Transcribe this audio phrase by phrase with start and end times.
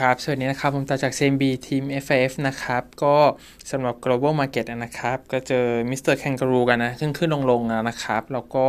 [0.00, 3.16] ครับ สวัสดีนะครับ ผมตาจาก CMB ทีม FF นะครับ ก็
[3.70, 6.14] สำหรับ global market นะครับ ก็เจอ Mr.
[6.14, 8.66] Kangaroo กันนะ ขึ้นขึ้นลงลงนะครับ แล้วก็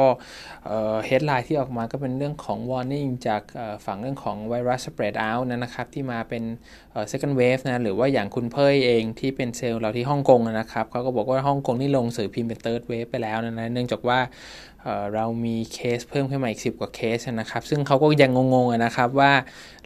[1.06, 3.42] headline ที่ออกมาก็เป็นเรื่องของ warning จาก
[3.86, 6.44] ฝั่งเรื่องของไวรัส spread out นะครับ ที่มาเป็น
[7.12, 14.20] second wave นะ หรือว่าอย่างคุณเพ่ยเองที่เป็นเซลล์เราที่ฮ่องกงนะครับเขาก็บอกว่าฮ่องกงนี่ลงสื่อพิมพ์เป็น third wave ไปแล้วนะ เนื่องจากว่า
[15.16, 19.32] เรามีเคสเพิ่มขึ้นมาอีก 10 กว่าเคสนะครับ ซึ่งเขาก็ยังงงๆนะครับว่า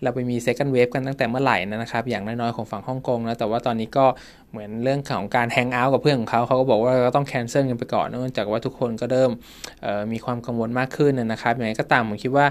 [0.03, 4.05] เราไปมี second wave กันตั้งแต่เมื่อไหร่นะครับ อย่างน้อยๆของฝั่งฮ่องกงนะแต่ว่าตอนนี้ก็
[4.51, 9.31] เหมือนเรื่องของการแฮงเอาท์กับเพื่อนของเขาเขาก็บอกว่าเราต้องแคนเซิลกันไปก่อนเนื่องจากว่าทุกคนก็เริ่ม
[10.11, 12.45] มีความกังวลมากขึ้นนะครับอย่างไรก็ตามผมคิดว่า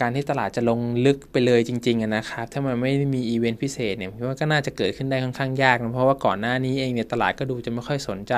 [0.00, 8.34] การที่ตลาดจะลงลึกไปเลยจริงๆนะครับ ถ้ามันไม่มีอีเวนต์พิเศษเนี่ยผมคิดว่าก็น่าจะเกิดขึ้นได้ค่อนข้างยากนะเพราะว่าก่อนหน้านี้เองเนี่ยตลาดก็ดูจะไม่ค่อยสนใจ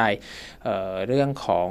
[0.64, 1.68] เเรื่องของ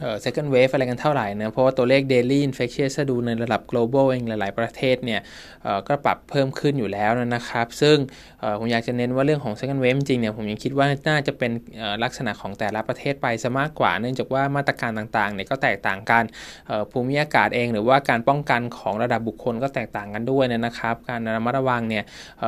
[0.00, 5.20] เอ่อ second wave อะไรกันเท่าไหร่นะเพราะว่าตัวเลข daily infectious ดูในระดับ global เองหลาย ๆ ประเทศเนี่ย
[5.62, 7.96] เออก็ปรับเพิ่มขึ้นอยู่แล้วนะครับ ซึ่ง
[8.40, 11.50] เออผมอยากจะเน้นว่าเรื่องของ second wave จริงเนี่ยผมยังคิดว่าน่าจะเป็น
[12.04, 16.24] ลักษณะของแต่ละประเทศไปซะมากกว่า เนื่องจากว่ามาตรการต่างๆเนี่ยก็แตกต่างกัน
[16.90, 22.04] ภูมิอากาศเองหรือว่าการป้องกันของระดับบุคคลก็แตกต่างกันด้วยนะครับ การระมัดระวังเนี่ย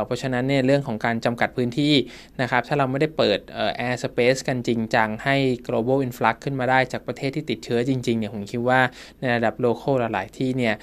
[0.07, 1.95] เพราะฉะนั้นเนี่ยเรื่องของการจำกัดพื้นที่
[2.41, 3.39] นะครับถ้าเราไม่ได้เปิด
[3.87, 8.81] air space กันจริงจังให้ global influx ขึ้นมาได้จากประเทศที่ติดเชื้อจริงๆเนี่ยผมคิดว่า
[9.21, 10.75] ในระดับ local หลายๆที่เนี่ย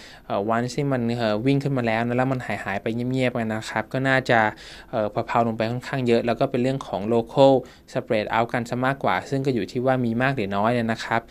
[0.50, 1.02] วันที่มัน
[1.46, 4.40] วิ่งขึ้นมาแล้วนะแล้วมันหายหายไปเงียบๆกันนะครับก็น่าจะ
[5.14, 7.54] พอเพลาลงไปค่อนข้างเยอะ แล้วก็เป็นเรื่องของ local
[7.94, 11.22] spread เอากันซะมากกว่า ซึ่งก็อยู่ที่ว่ามีมากหรือน้อยนะครับ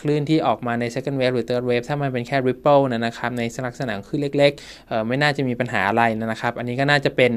[0.00, 7.30] คลื่นที่ออกมาใน second wave หรือ third wave ถ้ามันเป็นแค่ ripple นะครับในลักษณะคลื่นเล็กๆไม่น่าจะมีปัญหาอะไรนะครับ อันนี้ก็น่าจะเป็น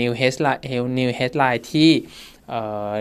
[0.00, 0.60] new headline
[0.98, 1.90] new headline ที่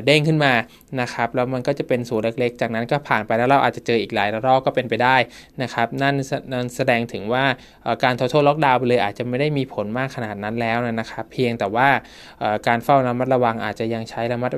[0.06, 0.54] เด้งขึ้นมา
[1.02, 5.16] นะครับแล้วมันก็จะเป็นสูตรเล็กๆ จากนั้นก็ผ่านไปแล้วเราอาจจะเจออีกหลายรอบก็เป็นไปได้
[5.62, 6.16] นะครับนั่น
[6.52, 7.46] นั่นแสดงถึงว่า
[8.04, 11.88] การท o ท a l ล็อกดาวน์ไปเลยอาจจะไม่ได้มีผลมากขนาดนั้นแล้วนะครับ เพียงแต่ว่า
[12.68, 14.52] การเฝ้าระมัดระวังอาจจะยังใช้ระมัด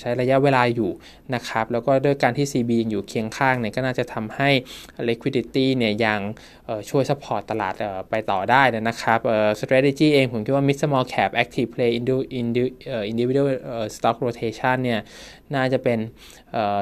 [0.00, 0.90] ใช้ระยะเวลาอยู่
[1.34, 4.50] นะครับแล้วก็ด้วยการที่ CB ยังอยู่เคียงข้างเนี่ยก็น่าจะทำให้
[5.08, 6.20] liquidity เนี่ยยัง
[6.90, 7.74] ช่วย support ตลาด
[8.10, 9.18] ไปต่อได้นะครับ
[9.60, 11.90] strategy เองผมคิดว่า mid small cap active play
[13.10, 13.48] individual
[13.96, 15.00] stock rotation เนี่ย
[15.54, 15.98] น่าจะเป็น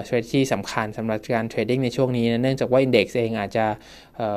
[0.06, 3.66] strategy สำคัญสำหรับการ trading ในช่วงนี้นะเนื่องจากว่า index เองอาจจะ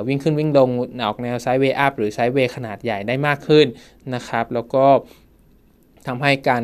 [0.07, 0.69] วิ่งขึ้นวิ่งลง
[1.05, 3.65] ออกแนว sideway up หรือ sideway ขนาดใหญ่ได้มากขึ้น
[4.15, 4.85] นะครับแล้วก็
[6.07, 6.63] ทำให้การ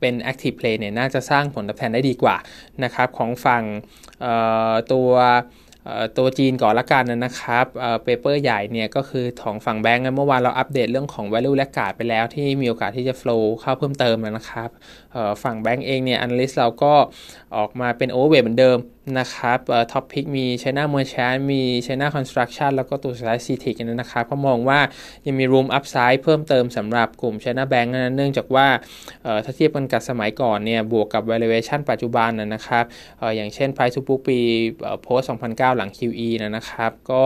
[0.00, 2.36] เป็น active play เนี่ยน่าจะสร้างผลตอบแทนได้ดีกว่า
[2.84, 3.62] นะครับของฝั่ง
[4.92, 5.10] ตัว
[6.18, 7.66] ตัวจีนก่อนละกันนะครับ
[8.04, 14.70] paper ใหญ่เนี่ยก็คือของฝั่งแบงก์เมื่อวานเราอัปเดตเรื่องของ value และกาดไปแล้วที่มีโอกาสที่จะ flow เข้าเพิ่มเติมนะครับ
[15.42, 16.92] ฝั่งแบงก์เองเนี่ย analyst เราก็
[17.56, 18.78] ออกมาเป็น overweight เหมือนเดิม
[19.18, 19.58] นะครับ
[19.92, 24.80] ท็อปพิกมี China Merchant มี China Construction แล้วก็ตัวสุดท้าย CTIC นะครับเขามองว่า
[25.26, 28.66] ยังมี room upside เพิ่มเติมสำหรับกลุ่ม China Bank นะเนื่องจากว่า
[29.44, 32.84] ถ้าเทียบกันกับสมัยก่อนเนี่ยบวกกับ valuation ปัจจุบันนะครับ
[33.36, 34.38] อย่างเช่น price to book ปี
[35.06, 37.22] post 2009 หลัง QE นะครับก็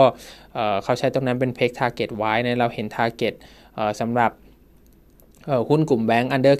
[0.84, 3.34] เขาใช้ตรงนั้นเป็น peg target ไว้นะเราเห็น target
[4.00, 4.30] สำหรับ
[5.68, 6.56] หุ้นกลุ่มแบงก์ under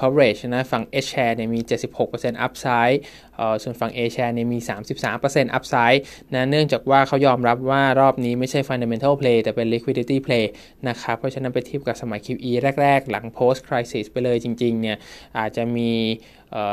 [0.00, 1.60] coverage นะฝั่ง H share เนี่ยมี
[2.02, 2.98] 76% upside
[3.62, 4.58] ส่วนฝั่ง A share เนี่ยมี
[5.08, 6.00] 33% upside
[6.34, 10.44] นะเนื่องจากว่าเขายอมรับว่ารอบนี้ไม่ใช่ fundamental play แต่เป็น liquidity play
[10.88, 12.52] นะครับเพราะฉะนั้นไปเทียบกับสมัย QE
[12.82, 14.96] แรก ๆ หลัง post crisis ไปเลยจริง ๆ เนี่ย
[15.38, 15.90] อาจจะมี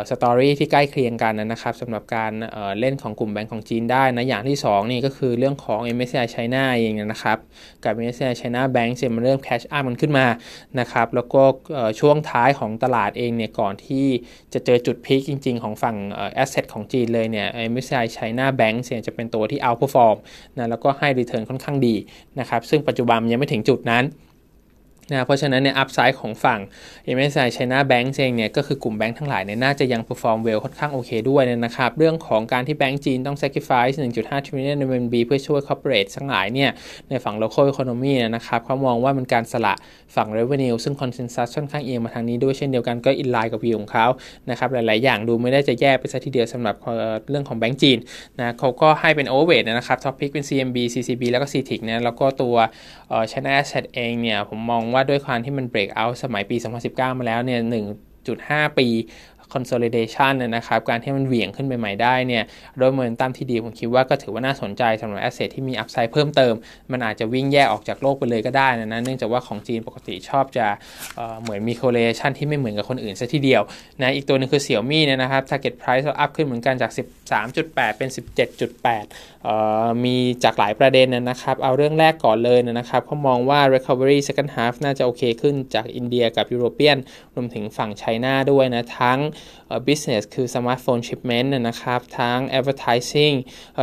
[0.09, 2.31] สตอรี่ที่ใกล้เคียงกันนะครับสำหรับการ
[2.80, 7.38] เล่นของกลุ่มแบงก์ของจีนได้นะอย่างที่2นี่ก็คือเรื่องของ MSCI China เองนะครับ
[7.84, 10.28] กับ MSCI China Bank เมันเริ่ม cash up มันขึ้นมา
[10.80, 11.44] นะครับแล้วก็
[12.00, 14.06] ช่วงท้ายของตลาดเองเนี่ยก่อนที่
[14.53, 15.96] จะเจอจุดพีคจริง ๆ ของฝั่ง
[16.44, 20.18] asset ของจีนเลยเนี่ย MSCI China Bank เนี่ยจะเป็นตัวที่ outperform
[20.58, 21.96] นะแล้วก็ให้ return ค่อนข้างดี
[22.40, 24.06] นะครับซึ่งปัจจุบันยังไม่ถึงจุดนั้น
[25.12, 26.60] นะเพราะฉะนั้นเนี่ยอัพไซด์ของฝั่ง
[27.16, 36.72] MSCI China Bank เองเนี่ยก็คือกลุ่มแบงค์ทั้งหลายเนี่ยน่าจะยัง perform well ค่อนข้างโอเคด้วยนะครับ เรื่องของการที่แบงค์จีนต้อง sacrifice 1.5 trillion RMB เพื่อช่วย corporate ทั้งหลายเนี่ย
[37.10, 39.74] ในฝั่ง local economy นะครับเขามองว่ามันการสละ
[40.16, 44.08] ฝั่ง revenue ซึ่ง consensus ค่อนข้างเอียงมาทางนี้ด้วยเช่นเดียวกันก็อินไลน์กับวิวของเขา
[44.50, 46.76] นะครับหลาย ๆ อย่างดูไม่ได้จะแย่ไปซะทีเดียวสำหรับ
[47.30, 47.97] เรื่องของแบงค์จีน
[48.40, 52.56] นะเขาก็ให้เป็น overweight นะครับ topic เป็น CMB CCB แล้วก็ CTIC นะแล้วก็ตัว
[53.32, 56.56] China Asset เองเนี่ยผมมองว่าด้วยความที่มันเบรกเอาสมัยปี
[56.88, 57.59] 2019 มาแล้วเนี่ย
[58.20, 58.88] 1.5 ปี
[59.53, 62.44] consolidation นะครับการที่มันเหวี่ยงขึ้นไปใหม่ได้เนี่ย
[62.78, 66.53] โดยโมเมนตัมที่ดีผมคิดว่าก็ถือว่าน่าสนใจสำหรับ asset ที่มี upside เพิ่มเติม
[66.92, 70.68] มันอาจจะวิ่งแยกออกจากโลกไปเลยก็ได้นะเนื่องจากว่าของจีนปกติชอบจะ
[71.16, 73.62] เเหมือนมี correlation ที่ไม่เหมือนกับคนอื่นซะทีเดียว
[74.02, 76.92] นะอีกตัวนึงคือเสี่ยวมี่เนี่ยนะครับ target price อัพขึ้นเหมือนกันจาก
[77.40, 78.09] 13.8 เป็น
[78.82, 86.97] 17.8 มีจากหลายประเด็นนะครับ เอาเรื่องแรกก่อนเลยนะครับเขามองว่า recovery second half น่าจะโอเคขึ้นจากอินเดียกับ European
[87.36, 89.20] รวมถึงฝั่งไชน่าด้วยนะ ทั้ง
[89.88, 93.35] business คือ smartphone shipment นะครับ ทั้ง advertising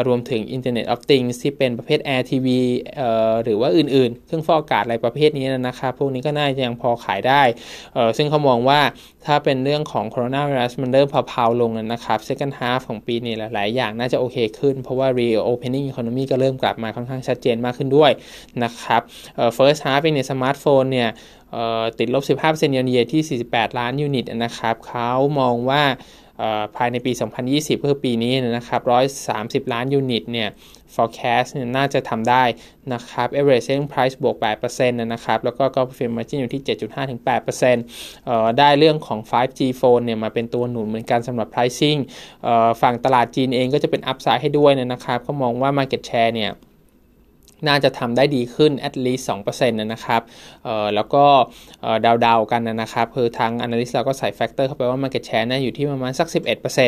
[0.06, 2.48] รวมถึง internet of things ที่เป็นประเภท air TV
[3.44, 7.42] หรือว่าอื่นๆ เครื่องฟอกอากาศอะไรประเภทนี้นะครับ พวกนี้ก็น่าจะยังพอขายได้
[8.16, 8.80] ซึ่งเขามองว่า
[9.26, 18.10] ถ้าเป็นเรื่องของโคโรนาไวรัสมันเริ่มเผาๆลงนะครับ second half ของปีนี้หลายๆ อย่างน่าจะโอเคขึ้น เพราะว่า reopening economy ก็เริ่มกลับมาค่อนข้างชัดเจนมากขึ้นด้วย
[18.64, 19.02] นะครับ
[19.56, 21.10] first half ในสมาร์ทโฟนเนี่ย
[21.98, 25.82] ติดลบ 15%เยนเยที่ 48 ล้านยูนิตนะครับเขามองว่า
[26.76, 27.12] ภายในปี
[27.46, 28.82] 2020ก็คือปีนี้นะครับ
[29.66, 30.48] 130 ล้านยูนิตเนี่ย
[30.94, 32.44] forecast เนี่ยน่าจะทำได้
[32.92, 41.98] นะครับ average selling price บวก 8%นะครับ แล้วก็ gross profit margin อยู่ที่ 7.5-8%ได้เรื่องของ 5G phone เนี่ยมาเป็นตัวหนุนเหมือนกันสำหรับ pricing
[42.82, 46.52] ฝั่งตลาดจีนเองก็จะเป็น upside ให้ด้วยนะครับเขามองว่า market share เนี่ย
[47.66, 50.22] น่าจะทำได้ดีขึ้น at least 2%นะครับ
[50.94, 51.24] แล้วก็
[52.20, 56.28] เดาๆกันนะครับ คือทาง analyst เราก็ใส่ factor เข้าไปว่า market share น่าอยู่ที่ประมาณสัก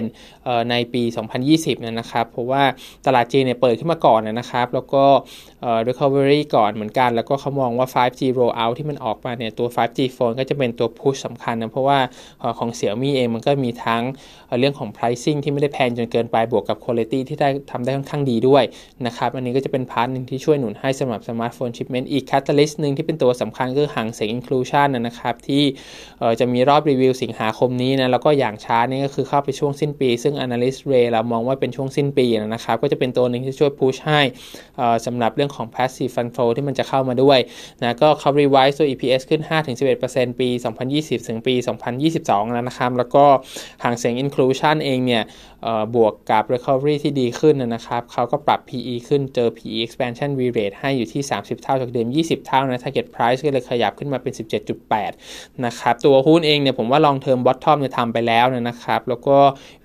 [0.04, 1.02] 11%ในปี
[1.46, 2.62] 2020นะครับ เพราะว่า
[3.06, 5.04] ตลาดจีนเนี่ยเปิดขึ้นมาก่อนนะครับ แล้วก็
[5.88, 11.98] recovery ก่อนเหมือนกัน แล้วก็เขามองว่า 5G rollout ที่มันออกมาเนี่ย ตัว 5G phone ก็จะเป็นตัว push สำคัญนะ เพราะว่า
[12.58, 14.02] ของ Xiaomi เองมันก็มีทั้ง
[14.58, 18.64] เรื่องของ pricing ที่ไม่ได้แพงจนเกินไป บวกกับ quality ที่ได้ทำได้ค่อนข้างดีด้วย
[19.06, 25.62] นะครับ อันนี้ก็จะเป็น part นึงที่ช่วยหนุนให้สำหรับ smartphone shipment อีก catalyst หนึ่งที่เป็นตัวสำคัญก็คือ Hang Seng inclusion นะครับ ที่
[26.40, 34.20] จะมีรอบรีวิวสิงหาคมนี้นะ แล้วก็อย่างช้านี่ก็คือเข้าไปช่วงสิ้นปี ซึ่ง Analyst Ray เรามองว่าเป็นช่วงสิ้นปีนะครับ ก็จะเป็นตัวหนึ่งที่ช่วย push ให้
[35.06, 37.38] สำหรับเรื่องของ passive fund flow ที่มันจะเข้ามาด้วย
[37.82, 39.42] นะก็เขา revise ตัว EPS ขึ้น
[39.90, 40.48] 5-11%ปี
[40.88, 41.54] 2020 ถึงปี
[42.04, 43.24] 2022 แล้วนะครับ แล้วก็
[43.82, 45.24] Hang Seng inclusion เองเนี่ย
[45.94, 50.30] บวกกับ recovery ที่ดีขึ้นนะครับเขาก็ปรับ PE ขึ้นเจอ PE expansion
[50.80, 54.32] ให้อยู่ที่ 30 เท่าจากเดิม 20 เท่านะ target price ก็เลยขยับขึ้นมาเป็น
[54.98, 55.12] 17.8
[55.66, 59.36] นะครับ ตัวหุ้นเองเนี่ยผมว่า long term bottom เนี่ยทำไปแล้วนะครับ แล้วก็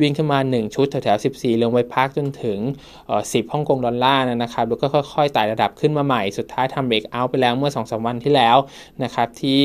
[0.02, 2.60] วิ่งขึ้นมา 1 ชุดแถวๆ14 ลงไปพักจนถึง
[3.06, 8.58] 10ฮ่องกงดอลลาร์นะครับ แล้วก็ค่อยๆไต่ระดับขึ้นมาใหม่ สุดท้ายทำ break out ไปแล้วเมื่อ 2-3 วันที่แล้ว
[9.04, 9.58] นะครับที่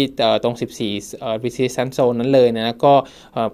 [0.43, 0.55] ตรง
[0.99, 2.95] 14 resistance zone นั้นเลยนะก็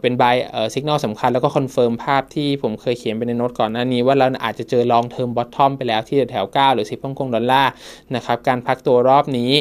[0.00, 0.36] เป็น buy
[0.74, 7.70] signal สำคัญแล้วก็ confirm ภาพที่ผมเคยเขียนไปในโน้ตก่อนหน้านี้ว่าเราอาจจะเจอ long term bottom ไปแล้วที่แถว9หรือ 10ฮ่องกงดอลลาร์
[8.14, 9.52] นะครับการพักตัวรอบนี้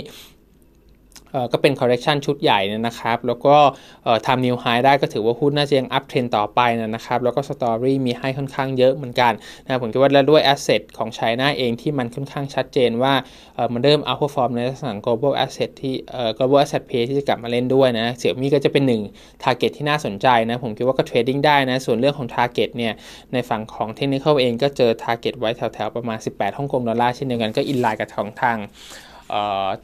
[1.52, 3.56] ก็เป็น correction ชุดใหญ่นะครับ แล้วก็
[4.28, 9.34] ทำ new high ได้ก็ถือว่าหุ้นน่าจะยัง up trend ต่อไปนะครับ แล้วก็ story มีให้ค่อนข้างเยอะเหมือนกัน
[9.64, 13.14] นะผมคิดว่าแล้วด้วย asset ของ China เองที่มันค่อนข้างชัดเจนว่า
[13.74, 15.94] มันเริ่ม outperform ในลักษณะ global asset ที่
[16.38, 19.02] global asset play ที่จะกลับมาเล่นด้วยนะเสี่ยวมี่ก็จะเป็นหนึ่ง
[19.44, 22.94] target ที่น่าสนใจนะผมคิดว่าก็ trading ได้นะส่วนเรื่องของ target เนี่ย
[23.34, 28.58] ในฝั่งของ technical เองก็เจอ target ไว้แถวๆประมาณ 18ฮ่องกงดอลลาร์เช่นเดียวกันก็ in line กับของทาง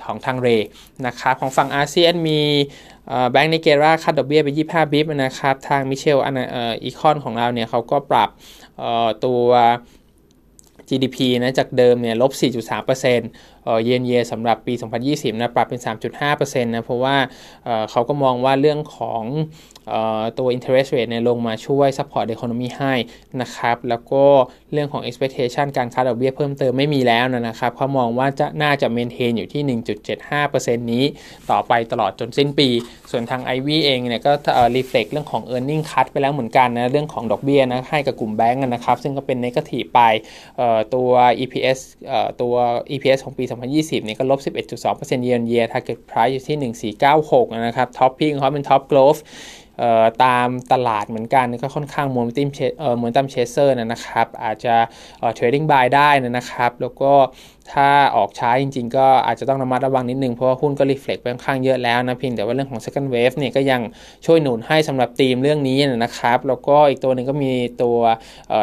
[0.03, 0.47] ของทางเรา
[1.07, 2.41] นะครับของฝั่งอาเซียนมี
[3.31, 6.17] Bank Negara คัดดอกเบี้ยไป 25 bip นะครับ ทางมิเชล
[6.83, 8.29] Econ ของเราเนี่ยเขาก็ปรับ
[9.25, 9.43] ตัว
[10.89, 14.73] GDP นะจากเดิมเนี่ยลบ 4.3%เยนเยสำหรับปี
[15.07, 15.79] 2020 นะ ปรับเป็น
[16.21, 17.15] 3.5%นะ เพราะว่า
[17.91, 19.23] เขาก็มองว่าเรื่องของ
[20.39, 22.93] ตัว interest rate เนี่ยลงมาช่วย support economy ให้
[23.41, 24.23] นะครับ แล้วก็
[24.73, 29.79] เรื่องของ expectation การคัดดอกเบี้ยเพิ่มเติมไม่มีแล้วนะครับเขามองว่าจะน่าจะ maintain อยู่ที่
[30.29, 31.03] 1.75%นี้
[31.51, 32.69] ต่อไปตลอดจนสิ้นปี
[33.11, 34.33] ส่วนทาง IV เองเนี่ยก็
[34.75, 40.01] reflect เรื่องของ earning cut ไปแล้วเหมือนกันนะเรื่องของดอกเบี้ยนะให้กับกลุ่มแบงก์นะครับ ซึ่งก็เป็น negative ไป
[40.95, 41.79] ตัว EPS
[42.41, 42.53] ตัว
[42.91, 43.43] EPS ของปี
[43.73, 46.73] 2020เนี่ยก็ลบ 11.2% year on year target price อยู่ที่
[47.11, 49.21] 1496 นะครับ top p ิ c เขาเป็น top growth
[50.23, 52.49] ตามตลาดเหมือนกันก็ค่อนข้างมวนติม
[52.97, 54.75] เหมือนตามเชสเซอร์นะครับ อาจจะ
[55.33, 57.13] เทรดดิ้งบายได้นะครับ แล้วก็
[57.73, 63.81] ถ้าออกช้าจริง ๆ ก็อาจจะต้องระมัดระวังนิดนึง เพราะว่าหุ้นก็รีเฟล็กไปค่อนข้างเยอะแล้วนะเพียงแต่ว่าเรื่องของ second wave เนี่ยก็ยัง
[64.25, 67.97] ช่วยหนุนให้สำหรับทีมเรื่องนี้นะครับ แล้วก็อีกตัวหนึ่งก็มีตัว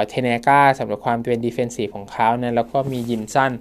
[0.09, 3.53] Tenaga สำหรับความเป็น defensive ของเขานะแล้วก็มี Yinson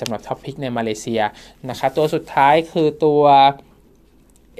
[0.00, 1.22] สำหรับ top pick ในมาเลเซีย
[1.68, 3.22] นะครับตัวสุดท้ายคือตัว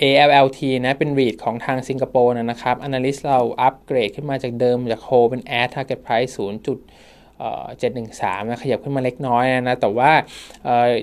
[0.03, 10.13] ALLT นะเป็น REIT ของทางสิงคโปร์นะครับ Analyst เราอัปเกรดขึ้นมาจากเดิมจากโฮเป็น Add Target Price 0.713นะขยับขึ้นมาเล็กน้อยนะแต่ว่า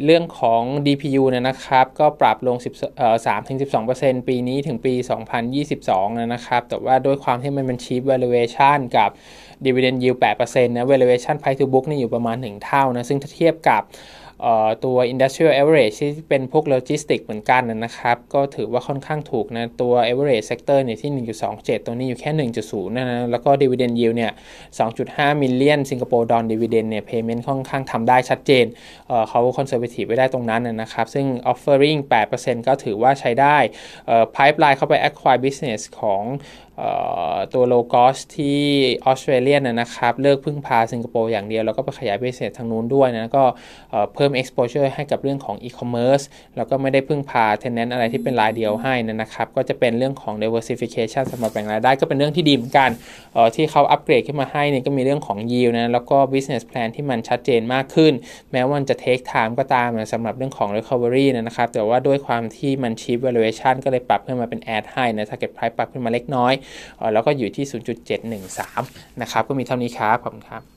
[0.05, 2.57] เรื่องของ DPU เนี่ยนะครับ ก็ปรับลง
[3.61, 4.93] 3-12%ปีนี้ถึงปี
[5.59, 9.09] 2022 นะครับ แต่ว่าด้วยความที่มันเป็น cheap valuation กับ
[9.65, 13.81] dividend yield 8%นะ valuation price to book นี่อยู่ประมาณ 1 เท่านะ ซึ่งถ้าเทียบกับ
[14.85, 21.11] ตัว industrial average ที่เป็นพวก logistics เหมือนกันนะครับ ก็ถือว่าค่อนข้างถูกนะ ตัว average sector เนี่ยที่
[21.49, 24.31] 1.27 ตัวนี้อยู่แค่ 1.0 นะนะ แล้วก็ dividend yield เนี่ย
[24.87, 28.65] 2.5 million สิงคโปร์ดอล dividend เนี่ย payment ค่อนข้างทำได้ชัดเจน
[29.07, 31.99] เเขา conservative ไว้ได้ตรงนั้นนะครับ ซึ่ง offering
[32.33, 33.57] 8%ก็ถือว่าใช้ได้
[34.35, 36.23] pipeline เข้าไป acquire business ของ
[37.53, 38.59] ตัว low cost ที่
[39.05, 43.43] ออสเตรเลียนะครับ เลิกพึ่งพาสิงคโปร์อย่างเดียว แล้วก็ไปขยาย business ทางนู้นด้วยนะ ก็
[44.13, 46.25] เพิ่ม exposure ให้กับเรื่องของ e-commerce
[46.55, 52.89] แล้วก็ไม่ได้พึ่งพา tenant อะไรที่เป็นรายเดียวให้นะครับ ก็จะเป็นเรื่องของ diversification สำหรับแบ่งรายได้ก็เป็นเรื่องที่ดีเหมือนกัน
[53.55, 58.13] ที่เขาอัปเกรดขึ้นมาให้นี่ก็มีเรื่องของ yield นะแล้วก็ business plan ที่มันชัดเจนมากขึ้น
[58.51, 66.53] แม้ว่าจะ take time ก็ตามนะสำหรับเรื่องของ recovery นะครับแต่ว่าด้วยความที่มัน cheap valuation ก็เลยปรับขึ้นมาเป็น add ให้นะ target price ปรับขึ้นมาเล็กน้อย
[67.13, 67.65] แล้วก็อยู่ที่
[68.43, 70.72] 0.713 นะครับ ก็มีเท่านี้ครับ ขอบคุณครับ